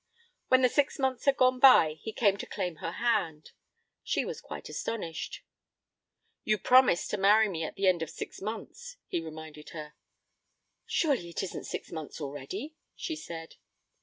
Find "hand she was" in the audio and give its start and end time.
2.93-4.41